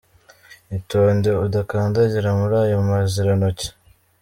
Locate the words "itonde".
0.77-1.29